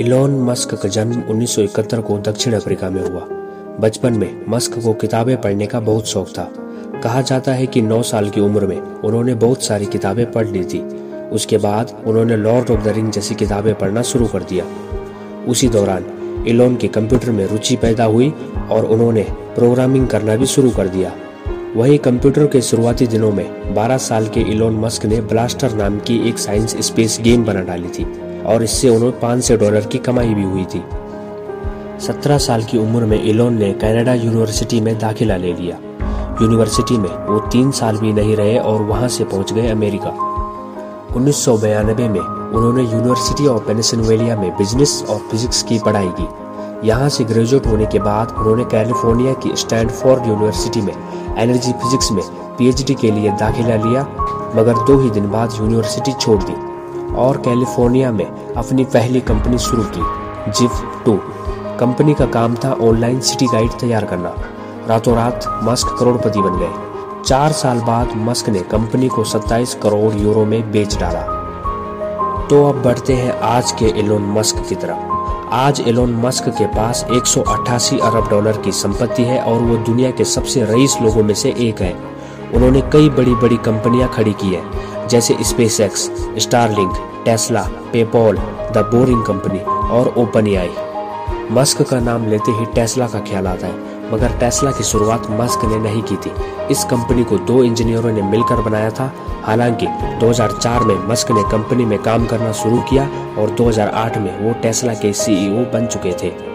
Elon 0.00 0.40
Musk 0.40 0.74
का 0.74 0.88
जन्म 0.88 1.22
1971 1.22 2.00
को 2.00 2.18
दक्षिण 2.18 2.52
अफ्रीका 2.52 2.90
में 2.90 3.08
हुआ। 3.08 3.26
बचपन 3.80 4.12
में 4.12 4.44
मस्क 4.48 4.78
को 4.78 4.92
किताबें 4.92 5.40
पढ़ने 5.40 5.66
का 5.66 5.80
बहुत 5.80 6.06
शौक 6.06 6.28
था। 6.28 6.52
कहा 7.04 7.20
जाता 7.20 7.52
है 7.52 7.66
कि 7.66 7.82
9 7.82 8.02
साल 8.02 8.30
की 8.30 8.40
उम्र 8.40 8.66
में 8.66 8.80
उन्होंने 8.80 9.34
बहुत 9.34 9.62
सारी 9.62 9.86
किताबें 9.86 10.32
पढ़ 10.32 10.46
ली 10.46 10.64
थी। 10.64 10.80
उसके 11.28 11.58
बाद 11.58 12.04
उन्होंने 12.06 12.36
लॉर्ड 12.36 12.70
ऑफ़ 12.70 12.80
द 12.82 12.88
रिंग 12.88 13.10
जैसी 13.10 13.34
किताबें 13.34 13.74
पढ़ना 13.74 14.02
शुरू 14.02 14.26
कर 14.26 14.42
दिया। 14.42 14.64
उसी 15.48 15.68
दौरान 15.68 16.04
इलॉन 16.48 16.76
के 16.76 16.88
कंप्यूटर 16.88 17.30
में 17.30 17.46
रुचि 17.46 17.76
पैदा 17.76 18.04
हुई 18.04 18.34
और 18.70 18.84
उन्होंने 18.84 19.26
प्रोग्रामिंग 19.30 20.08
करना 20.08 20.36
भी 20.36 20.46
शुरू 20.46 20.70
कर 20.70 20.88
दिया। 20.88 21.12
वहीं 21.76 21.98
कंप्यूटर 21.98 22.46
के 22.46 22.60
शुरुआती 22.60 23.06
दिनों 23.06 23.32
में 23.32 23.74
12 23.74 23.96
साल 23.96 24.28
के 24.28 24.40
इलॉन 24.40 24.74
मस्क 24.74 25.06
ने 25.06 25.20
ब्लास्टर 25.20 25.72
नाम 25.72 25.98
की 25.98 26.28
एक 26.28 26.38
साइंस 26.38 26.76
स्पेस 26.86 27.18
गेम 27.20 27.44
बना 27.44 27.60
डाली 27.60 27.88
थी। 27.88 28.23
और 28.46 28.62
इससे 28.62 28.88
उन्हें 28.88 29.18
पाँच 29.20 29.44
सौ 29.44 29.56
डॉलर 29.56 29.86
की 29.86 29.98
कमाई 29.98 30.34
भी 30.34 30.42
हुई 30.42 30.64
थी। 30.64 30.82
सत्रह 32.00 32.38
साल 32.38 32.64
की 32.64 32.78
उम्र 32.78 33.04
में 33.04 33.22
इलोन 33.22 33.54
ने 33.54 33.72
कनाडा 33.72 34.14
यूनिवर्सिटी 34.14 34.80
में 34.80 34.98
दाखिला 34.98 35.36
ले 35.36 35.52
लिया। 35.52 35.78
यूनिवर्सिटी 36.42 36.98
में 36.98 37.10
वो 37.26 37.38
तीन 37.52 37.70
साल 37.70 37.96
भी 37.96 38.12
नहीं 38.12 38.36
रहे 38.36 38.58
और 38.58 38.82
वहाँ 38.82 39.08
से 39.08 39.24
पहुँच 39.24 39.52
गए 39.52 39.68
अमेरिका। 39.70 40.10
उन्नीस 41.16 41.48
में 41.48 42.20
उन्होंने 42.54 42.82
यूनिवर्सिटी 42.82 43.46
ऑफ़ 43.46 43.62
पेनिसिल्वेनिया 43.62 44.36
में 44.36 44.50
बिज़नेस 44.56 45.04
और 45.10 45.18
फिजिक्स 45.30 45.62
की 45.62 45.78
पढ़ाई 45.78 46.08
की। 46.20 46.88
यहाँ 46.88 47.08
से 47.08 47.24
ग्रेजुएट 47.24 47.66
होने 47.66 47.86
के 47.86 47.98
बाद 47.98 48.34
उन्होंने 48.38 48.64
कैलिफ़ोर्निया 48.64 49.32
की 49.32 49.56
स्टैंडफोर्ड 49.56 50.26
यूनिवर्सिटी 50.26 50.80
में 50.80 50.92
एनर्जी 51.38 51.72
फिजिक्स 51.72 52.10
में 52.12 52.22
पीएचडी 52.58 52.94
के 52.94 53.10
लिए 53.10 53.30
दाखिला 53.30 53.76
लिया, 53.84 54.02
मगर 54.56 54.84
दो 54.86 55.00
ही 55.00 55.10
दिन 55.10 55.30
बाद 55.30 55.52
यूनिवर्सिटी 55.60 56.12
छोड़ 56.12 56.42
दी। 56.42 56.54
और 57.16 57.36
कैलिफ़ोर्निया 57.36 58.12
में 58.12 58.54
अपनी 58.54 58.84
पहली 58.84 59.20
कंपनी 59.20 59.58
शुरू 59.58 59.84
की, 59.84 60.02
जिफ 60.50 61.02
टू। 61.04 61.20
कंपनी 61.80 62.14
का 62.14 62.26
काम 62.26 62.54
था 62.54 62.72
ऑनलाइन 62.72 63.20
सिटी 63.20 63.46
गाइड 63.46 63.70
तैयार 63.70 64.04
करना। 64.04 64.34
रातों 64.88 65.14
रात 65.14 65.60
मस्क 65.64 65.96
करोड़पति 65.98 66.40
बन 66.42 66.58
गए। 66.58 66.70
चार 67.26 67.52
साल 67.52 67.80
बाद 67.80 68.08
मस्क 68.16 68.48
ने 68.48 68.60
कंपनी 68.60 69.08
को 69.08 69.24
27 69.24 69.74
करोड़ 69.74 70.14
यूरो 70.14 70.44
में 70.44 70.72
बेच 70.72 70.96
डाला। 70.96 71.20
तो 72.50 72.68
अब 72.68 72.82
बढ़ते 72.82 73.14
हैं 73.14 73.40
आज 73.40 73.72
के 73.72 73.84
एलोन 73.84 74.22
मस्क 74.22 74.68
की 74.68 74.74
तरफ़। 74.74 75.14
आज 75.52 75.84
एलोन 75.88 76.14
मस्क 76.14 76.48
के 76.48 76.66
पास 76.66 77.06
188 77.10 77.98
अरब 77.98 78.28
डॉलर 78.30 78.56
की 78.56 78.72
संपत्ति 78.72 79.22
है 79.22 79.40
और 79.40 79.60
वो 79.60 79.76
दुनिया 79.76 80.10
के 80.10 80.24
सबसे 80.24 80.64
रईस 80.64 80.98
लोगों 81.02 81.22
में 81.22 81.34
से 81.34 81.54
एक 81.58 81.80
है। 81.80 81.96
उन्होंने 82.54 82.80
कई 82.80 83.08
बड़ी 83.08 83.34
बड़ी 83.34 83.56
कंपनियाँ 83.56 84.08
खड़ी 84.08 84.32
की 84.32 84.54
है। 84.54 84.93
जैसे 85.08 85.36
SpaceX 85.80 86.10
Starlink 86.38 87.22
Tesla 87.24 87.62
PayPal 87.92 88.36
the 88.36 88.90
boring 88.94 89.24
company 89.24 89.58
और 89.88 90.14
ओपन 90.16 90.68
मस्क 91.50 91.82
का 91.82 92.00
नाम 92.00 92.26
लेते 92.26 92.52
ही 92.52 92.66
टेस्ला 92.66 93.06
का 93.06 93.18
ख्याल 93.18 93.46
आता 93.46 93.66
है, 93.66 93.74
मगर 94.12 94.28
टेस्ला 94.28 94.70
की 94.70 94.84
शुरुआत 94.84 95.26
मस्क 95.30 95.64
ने 95.64 95.78
नहीं 95.78 96.02
की 96.02 96.16
थी। 96.16 96.32
इस 96.70 96.84
कंपनी 96.84 97.24
को 97.24 97.38
दो 97.38 97.64
इंजीनियरों 97.64 98.12
ने 98.12 98.22
मिलकर 98.22 98.56
बनाया 98.56 98.90
था। 98.90 99.12
हालाँकि 99.44 99.86
2004 100.20 100.80
में 100.80 101.08
मस्क 101.08 101.30
ने 101.30 101.42
कंपनी 101.42 101.84
में 101.84 101.98
काम 101.98 102.26
करना 102.26 102.52
शुरू 102.52 102.80
किया 102.80 103.08
और 103.38 103.50
2008 103.50 104.18
में 104.18 104.40
वो 104.40 104.52
टेस्ला 104.52 104.94
के 104.94 105.12
सीईओ 105.12 105.64
बन 105.72 105.86
चुके 105.86 106.12
थे। 106.12 106.53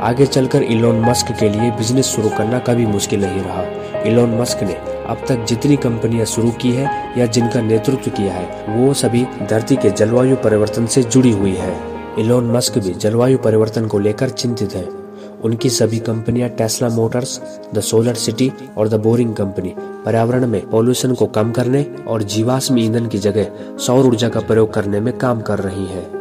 आगे 0.00 0.26
चलकर 0.26 0.62
इलोन 0.62 1.00
मस्क 1.00 1.32
के 1.40 1.48
लिए 1.48 1.70
बिज़नेस 1.70 2.06
शुरू 2.06 2.28
करना 2.28 2.58
कभी 2.58 2.86
मुश्किल 2.86 3.20
नहीं 3.20 3.40
रहा। 3.40 3.62
इलोन 4.02 4.38
मस्क 4.40 4.62
ने 4.62 4.74
अब 5.06 5.24
तक 5.28 5.44
जितनी 5.44 5.76
कंपनियाँ 5.76 6.24
शुरू 6.26 6.50
की 6.50 6.72
है 6.72 7.14
या 7.18 7.26
जिनका 7.26 7.60
नेतृत्व 7.60 8.10
किया 8.10 8.32
है, 8.32 8.76
वो 8.76 8.94
सभी 8.94 9.24
धरती 9.24 9.76
के 9.76 9.90
जलवायु 9.90 10.36
परिवर्तन 10.36 10.86
से 10.86 11.02
जुड़ी 11.02 11.32
हुई 11.32 11.54
है। 11.54 11.76
इलोन 12.18 12.50
मस्क 12.50 12.78
भी 12.78 12.94
जलवायु 12.94 13.38
परिवर्तन 13.38 13.86
को 13.86 13.98
लेकर 13.98 14.28
चिंतित 14.28 14.74
है। 14.74 14.86
उनकी 15.44 15.70
सभी 15.70 15.98
कंपनियाँ 15.98 16.48
Tesla 16.48 16.88
Motors, 16.88 17.40
the 17.74 17.80
solar 17.80 18.14
city 18.14 18.52
और 18.78 18.88
द 18.88 18.94
बोरिंग 18.94 19.34
कंपनी, 19.34 19.74
पर्यावरण 20.04 20.46
में 20.46 20.70
पॉल्यूशन 20.70 21.14
को 21.14 21.26
कम 21.26 21.52
करने 21.52 21.86
और 22.08 22.22
जीवाश्म 22.22 22.78
ईंधन 22.78 23.06
की 23.06 23.18
जगह 23.18 23.76
सौर 23.78 24.06
ऊर्जा 24.06 24.28
का 24.28 24.40
प्रयोग 24.40 24.72
करने 24.72 25.00
में 25.00 25.18
काम 25.18 25.40
कर 25.40 25.58
रही 25.58 25.86
है। 25.86 26.17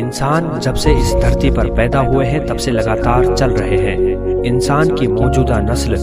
इंसान 0.00 0.58
जब 0.60 0.74
से 0.74 0.92
इस 0.92 1.14
धरती 1.14 1.50
पर 1.50 1.66
पैदा 1.66 2.00
हुए 2.00 2.26
हैं, 2.26 2.46
तब 2.46 2.56
से 2.56 2.70
लगातार 2.70 3.34
चल 3.34 3.50
रहे 3.50 3.76
हैं। 3.76 4.42
इंसान 4.44 4.94
की 4.94 5.06
मौजूदा 5.06 5.60
नस्ल 5.60 5.96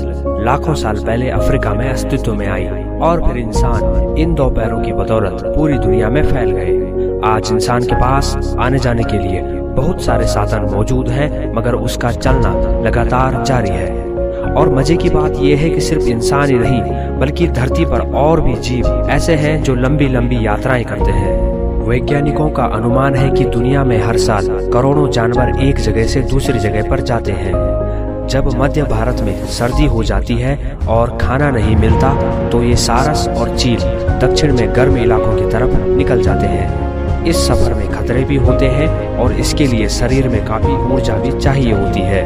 लाखों 0.46 0.76
साल 0.76 0.96
पहले 0.96 1.30
अफ्रीका 1.30 1.74
में 1.74 1.90
अस्तित्व 1.90 2.34
में 2.34 2.48
आई 2.48 2.66
और 3.02 3.28
फिर 3.28 3.38
इंसान 3.38 4.18
इन 4.18 4.34
दो 4.34 4.50
पैरों 4.50 4.82
की 4.82 4.94
बदौलत 4.94 5.44
पूरी 5.58 5.78
दुनिया 5.78 6.10
में 6.10 6.24
फैल 6.24 6.52
गए। 6.52 7.22
आज 7.26 7.52
इंसान 7.52 7.84
के 7.84 7.96
पास 7.96 8.56
आने 8.60 8.80
जाने 8.80 9.04
के 9.04 9.20
लिए 9.20 9.42
बहुत 9.76 10.02
सारे 10.02 10.28
साधन 10.28 10.76
मौजूद 10.76 11.10
हैं, 11.10 11.54
मगर 11.54 11.74
उसका 11.74 12.12
चलना 12.12 12.82
लगातार 12.82 13.44
जारी 13.44 13.70
है। 13.70 14.14
और 14.54 14.76
मज़े 14.76 14.96
की 14.96 15.10
बात 15.10 15.34
यह 15.40 15.58
है 15.58 15.70
कि 15.70 15.82
सिर्फ़ 15.82 16.08
इंसान 16.08 16.50
ही 16.50 16.60
नहीं, 16.60 16.82
बल्कि 17.20 17.48
धरती 17.48 17.86
पर 17.86 18.14
और 18.14 18.42
भी 18.42 18.56
जीव 18.56 19.08
ऐसे 19.10 19.34
हैं 19.36 19.64
जो 19.64 19.76
लंबी 19.76 20.08
लंबी 20.08 20.46
यात्राएँ 20.46 20.84
करते 20.84 21.12
हैं। 21.12 21.57
वैज्ञानिकों 21.88 22.50
का 22.50 22.64
अनुमान 22.66 23.16
है 23.16 23.30
कि 23.32 23.44
दुनिया 23.44 23.84
में 23.84 23.98
हर 24.04 24.18
साल 24.18 24.48
करोड़ों 24.74 25.10
जानवर 25.12 25.62
एक 25.62 25.78
जगह 25.80 26.08
से 26.08 26.22
दूसरी 26.22 26.60
जगह 26.60 26.90
पर 26.90 27.02
जाते 27.02 27.32
हैं। 27.32 28.28
जब 28.28 28.48
मध्य 28.56 28.84
भारत 28.84 29.22
में 29.22 29.46
सर्दी 29.48 29.86
हो 29.86 30.04
जाती 30.04 30.36
है 30.36 30.78
और 30.90 31.18
खाना 31.18 31.50
नहीं 31.52 31.76
मिलता 31.76 32.12
तो 32.50 32.64
ये 32.64 32.76
सारस 32.76 33.28
और 33.30 33.56
चील 33.58 33.80
दक्षिण 34.22 34.56
में 34.56 34.76
गर्म 34.76 34.98
इलाकों 34.98 35.36
की 35.36 35.50
तरफ़ 35.52 35.78
निकल 35.88 36.22
जाते 36.22 36.48
हैं। 36.48 37.26
इस 37.26 37.48
सफ़र 37.48 37.74
में 37.74 37.90
खतरे 37.92 38.24
भी 38.24 38.36
होते 38.36 38.68
हैं 38.68 39.18
और 39.18 39.34
इसके 39.34 39.68
लिए 39.68 39.88
शरीर 39.90 40.30
में 40.30 40.46
काफ़ी 40.46 40.74
ऊर्जा 40.94 41.18
भी 41.18 41.32
चाहिए 41.40 41.74
होती 41.74 42.02
है। 42.02 42.26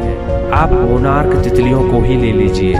आप 0.52 0.72
मोनार्क 0.72 1.42
तितलियों 1.44 1.90
को 1.90 2.00
ही 2.00 2.16
ले 2.16 2.32
लीजिए। 2.32 2.74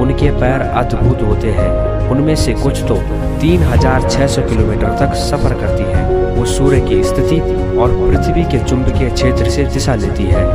उनके 0.00 0.30
पैर 0.30 0.60
अद्भुत 0.60 1.22
होते 1.22 1.50
हैं। 1.50 1.97
उनमें 2.10 2.34
से 2.36 2.52
कुछ 2.54 2.82
तो 2.82 2.94
3600 3.40 4.48
किलोमीटर 4.48 4.96
तक 4.98 5.14
सफ़र 5.20 5.54
करती 5.60 5.84
है। 5.84 6.34
वो 6.34 6.44
सूर्य 6.46 6.80
की 6.80 7.02
स्थिति 7.04 7.40
और 7.80 7.92
पृथ्वी 8.00 8.44
के 8.44 8.64
चुंबकीय 8.64 9.10
क्षेत्र 9.10 9.50
से 9.50 9.64
दिशा 9.64 9.94
लेती 9.94 10.24
है। 10.24 10.46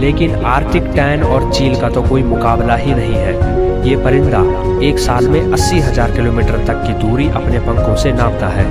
लेकिन 0.00 0.34
आर्टिक 0.46 0.84
टैन 0.94 1.22
और 1.22 1.52
चील 1.52 1.80
का 1.80 1.88
तो 1.88 2.02
कोई 2.02 2.22
मुकाबला 2.22 2.76
ही 2.76 2.94
नहीं 2.94 3.14
है। 3.14 3.88
ये 3.88 3.96
परिंदा 3.96 4.38
एक 4.86 4.98
साल 4.98 5.28
में 5.28 5.40
अस्सी 5.42 5.78
हज़ार 5.80 6.10
किलोमीटर 6.10 6.64
तक 6.66 6.84
की 6.86 6.92
दूरी 7.02 7.28
अपने 7.30 7.58
पंखों 7.60 7.96
से 7.96 8.12
नापता 8.12 8.48
है। 8.48 8.66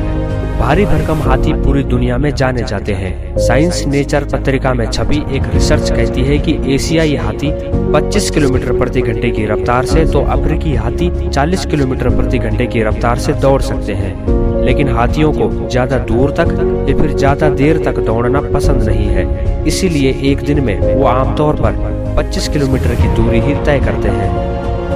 भारी 0.61 0.83
भरकम 0.85 1.21
हाथी 1.21 1.53
पूरी 1.53 1.81
दुनिया 1.83 2.17
में 2.17 2.29
जाने 2.31 2.63
जाते 2.63 2.93
हैं। 2.93 3.37
साइंस 3.37 3.83
नेचर 3.87 4.23
पत्रिका 4.23 4.73
में 4.73 4.85
छपी 4.87 5.17
एक 5.35 5.43
रिसर्च 5.53 5.89
कहती 5.89 6.21
है 6.23 6.37
कि 6.39 6.53
एशियाई 6.75 7.15
हाथी 7.15 7.49
25 7.93 8.29
किलोमीटर 8.29 8.77
प्रति 8.79 9.01
घंटे 9.03 9.29
की 9.29 9.45
रफ्तार 9.45 9.85
से 9.85 10.05
तो 10.05 10.21
अफ्रीकी 10.35 10.75
हाथी 10.75 11.09
40 11.29 11.65
किलोमीटर 11.65 12.09
प्रति 12.15 12.37
घंटे 12.39 12.67
की 12.67 12.83
रफ्तार 12.83 13.19
से 13.19 13.33
दौड़ 13.41 13.61
सकते 13.61 13.93
हैं। 13.93 14.63
लेकिन 14.65 14.89
हाथियों 14.89 15.31
को 15.33 15.49
ज़्यादा 15.67 15.97
दूर 16.05 16.31
तक 16.39 16.53
या 16.89 16.97
फिर 16.97 17.17
ज़्यादा 17.17 17.49
देर 17.55 17.83
तक 17.85 17.99
दौड़ना 18.05 18.41
पसंद 18.49 18.83
नहीं 18.83 19.07
है। 19.07 19.65
इसीलिए 19.67 20.13
एक 20.31 20.45
दिन 20.45 20.63
में 20.65 20.77
वो 20.85 21.07
आमतौर 21.07 21.61
पर 21.63 21.83
25 22.17 22.47
किलोमीटर 22.49 22.95
की 22.95 23.15
दूरी 23.15 23.39
ही 23.39 23.55
तय 23.65 23.79
करते 23.85 24.09
हैं। 24.11 24.50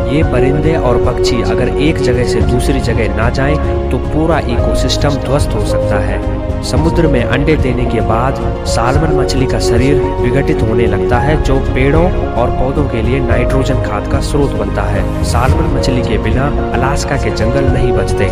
ये 0.06 0.24
परिंदे 0.24 0.76
और 0.76 0.98
पक्षी 1.06 1.42
अगर 1.42 1.70
एक 1.70 1.98
जगह 1.98 2.24
से 2.24 2.42
दूसरी 2.42 2.80
जगह 2.80 3.16
ना 3.16 3.30
जाएँ 3.30 3.56
तो 3.92 3.98
पूरा 3.98 4.40
इकोसिस्टम 4.40 5.10
ध्वस्त 5.10 5.56
हो 5.56 5.66
सकता 5.66 6.00
है। 6.00 6.64
समुद्र 6.64 7.08
में 7.08 7.24
अंडे 7.24 7.56
देने 7.56 7.86
के 7.86 8.02
बाद 8.02 8.36
सालमन 8.68 9.16
मछली 9.20 9.46
का 9.46 9.60
शरीर 9.60 10.02
विघटित 10.22 10.62
होने 10.62 10.86
लगता 10.86 11.20
है, 11.20 11.42
जो 11.44 11.56
पेड़ों 11.76 12.06
और 12.34 12.50
पौधों 12.50 12.88
के 12.90 13.02
लिए 13.02 13.20
नाइट्रोजन 13.20 13.82
खाद 13.84 14.12
का 14.12 14.20
स्रोत 14.22 14.52
बनता 14.52 14.82
है। 14.82 15.24
सालमन 15.24 15.78
मछली 15.78 16.02
के 16.02 16.18
बिना 16.18 16.48
अलास्का 16.74 17.18
के 17.18 17.30
जंगल 17.30 17.66
नहीं 17.66 17.92
बचते। 17.92 18.30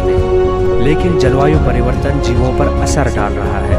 लेकिन 0.83 1.17
जलवायु 1.19 1.57
परिवर्तन 1.57 2.21
जीवों 2.21 2.51
पर 2.57 2.81
असर 2.81 3.03
डाल 3.15 3.33
रहा 3.33 3.59
है। 3.59 3.72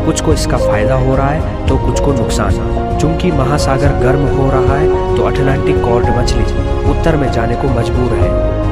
कुछ 0.00 0.20
को 0.20 0.32
इसका 0.32 0.56
फ़ायदा 0.58 0.94
हो 0.96 1.16
रहा 1.16 1.28
है 1.28 1.66
तो 1.68 1.76
कुछ 1.78 2.00
को 2.00 2.12
नुकसान। 2.12 2.98
चूँकि 3.00 3.30
महासागर 3.32 3.98
गर्म 4.00 4.26
हो 4.28 4.50
रहा 4.50 4.76
है 4.76 5.16
तो 5.16 5.22
अटलांटिक 5.24 5.80
कॉर्ड 5.82 6.06
मछली 6.18 6.44
उत्तर 6.90 7.16
में 7.16 7.30
जाने 7.32 7.54
को 7.56 7.68
मजबूर 7.70 8.12
है। 8.14 8.28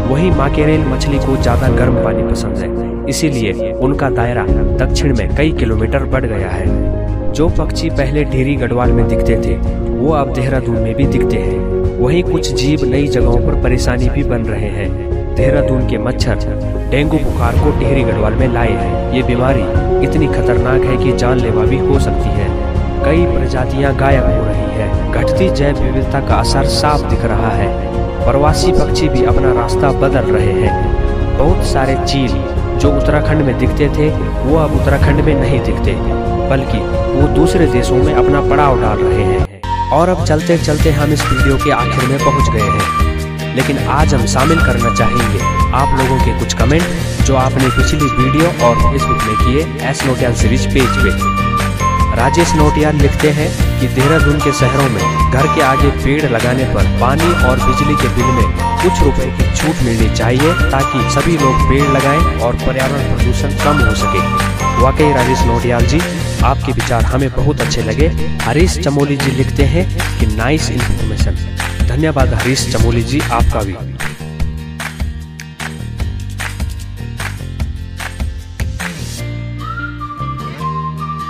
वही 0.08 0.30
माकेरेल 0.30 0.84
मछली 0.86 1.19
को 1.19 1.36
ज़्यादा 1.36 1.69
गर्म 1.70 2.02
पानी 2.04 2.22
पसंद 2.22 2.56
है, 2.56 2.69
इसीलिए 3.08 3.72
उनका 3.75 4.10
दायरा 4.10 4.44
दक्षिण 4.78 5.16
में 5.16 5.34
कई 5.36 5.50
किलोमीटर 5.52 6.04
बढ़ 6.06 6.25
गया 6.26 6.50
है। 6.50 7.32
जो 7.32 7.48
पक्षी 7.48 7.90
पहले 7.90 8.25
ढेरी 8.25 8.54
गढ़वाल 8.56 8.92
में 8.92 9.06
दिखते 9.08 9.36
थे, 9.36 9.56
वो 9.90 10.12
अब 10.14 10.32
देहरादून 10.34 10.76
में 10.76 10.94
भी 10.94 11.06
दिखते 11.06 11.36
हैं। 11.36 11.58
वही 11.98 12.22
कुछ 12.22 12.52
जीव 12.52 12.84
नई 12.84 13.06
जगहों 13.08 13.38
पर 13.38 13.62
परेशानी 13.62 14.08
भी 14.08 14.22
बन 14.25 14.42
रहे 14.44 14.69
हैं। 14.70 15.07
देहरादून 15.38 15.87
के 15.88 15.99
मच्छर 15.99 16.88
डेंगू 16.90 17.19
बुखार 17.19 17.55
को 17.55 17.70
टिहरी 17.79 18.02
गढ़वाल 18.02 18.35
में 18.35 18.49
लाए 18.55 18.70
हैं। 18.70 19.12
ये 19.12 19.23
बीमारी 19.23 19.62
इतनी 20.05 20.26
खतरनाक 20.26 20.85
है 20.85 20.96
कि 20.96 21.12
जानलेवा 21.12 21.62
भी 21.62 21.79
हो 21.79 21.99
सकती 21.99 22.29
है। 22.29 22.49
कई 23.05 23.25
प्रजातियाँ 23.26 23.94
गायब 23.96 24.25
हो 24.25 24.44
रही 24.44 24.75
है। 24.75 25.12
घटती 25.12 25.49
जैव 25.50 25.79
विविधता 25.79 26.20
का 26.20 26.35
असर 26.35 26.64
साफ़ 26.64 27.06
दिख 27.06 27.25
रहा 27.25 27.50
है। 27.50 27.69
प्रवासी 28.25 28.73
पक्षी 28.73 29.08
भी 29.08 29.25
अपना 29.25 29.52
रास्ता 29.52 29.93
बदल 29.93 30.32
रहे 30.32 30.52
हैं। 30.52 31.38
बहुत 31.38 31.64
सारे 31.64 31.94
चील 31.94 32.32
जो 32.79 32.93
उत्तराखंड 32.93 33.43
में 33.43 33.58
दिखते 33.58 33.88
थे, 33.88 34.08
वो 34.44 34.58
अब 34.58 34.73
उत्तराखंड 34.73 35.20
में 35.20 35.35
नहीं 35.35 35.61
दिखते, 35.61 35.94
बल्कि 36.50 36.79
वो 37.20 37.29
दूसरे 37.29 37.67
देशों 37.67 37.96
में 37.96 38.14
अपना 38.14 38.40
पड़ाव 38.40 38.81
डाल 38.81 38.99
रहे 38.99 39.25
हैं। 39.25 39.90
और 39.90 40.08
अब 40.08 40.25
चलते 40.25 40.58
चलते 40.58 40.90
हम 40.90 41.12
इस 41.12 41.25
वीडियो 41.32 41.56
के 41.56 41.70
आखिर 41.70 42.08
में 42.08 42.19
पहुँच 42.19 42.50
गए 42.55 42.69
हैं। 42.70 43.17
लेकिन 43.58 43.78
आज 43.90 44.14
हम 44.14 44.26
शामिल 44.26 44.58
करना 44.58 44.94
चाहेंगे 44.94 45.38
आप 45.76 45.99
लोगों 45.99 46.19
के 46.25 46.38
कुछ 46.38 46.55
कमेंट 46.55 47.25
जो 47.26 47.37
आपने 47.37 47.69
पिछली 47.69 48.06
वीडियो 48.19 48.50
और 48.66 48.76
फेसबुक 48.82 49.22
में 49.22 49.37
किए 49.37 49.88
एस 49.90 50.05
नोटियाल 50.06 50.34
सीरीज़ 50.34 50.66
पेज 50.69 51.02
पे। 51.05 51.10
राजेश 52.16 52.52
नोटियाल 52.55 52.96
लिखते 52.96 53.31
हैं 53.31 53.49
कि 53.81 53.88
देहरादून 53.88 54.38
के 54.40 54.52
शहरों 54.52 54.88
में 54.90 55.32
घर 55.32 55.46
के 55.55 55.60
आगे 55.62 55.90
पेड़ 56.05 56.31
लगाने 56.31 56.64
पर 56.64 56.87
पानी 57.00 57.32
और 57.49 57.60
बिजली 57.66 57.94
के 57.94 58.08
बिल 58.14 58.31
में 58.37 58.46
कुछ 58.82 59.02
रुपए 59.02 59.26
की 59.38 59.55
छूट 59.56 59.82
मिलनी 59.82 60.14
चाहिए 60.16 60.54
ताकि 60.70 61.11
सभी 61.11 61.37
लोग 61.38 61.69
पेड़ 61.69 61.88
लगाएँ 61.88 62.40
और 62.40 62.56
पर्यावरण 62.56 63.14
प्रदूषण 63.16 63.58
कम 63.64 63.84
हो 63.88 63.94
सके। 63.94 64.26
वाकई 64.82 65.12
राजेश 65.12 65.43
नोटियाल 65.43 65.87
जी, 65.87 66.00
आपके 66.44 66.72
विचार 66.72 67.04
हमें 67.04 67.31
बहुत 67.37 67.61
अच्छे 67.61 67.82
लगे। 67.82 68.08
हरीश 68.43 68.78
चमोली 68.78 69.16
जी 69.16 69.31
लिखते 69.31 69.64
हैं 69.64 69.88
कि 70.19 70.26
नाइस 70.26 70.70
इन्फॉर्मेशन 70.70 71.46
धन्यवाद 71.88 72.35
हरीश 72.35 72.73
चमोली 72.73 73.02
जी 73.02 73.20
आपका 73.32 73.62
भी। 73.62 73.97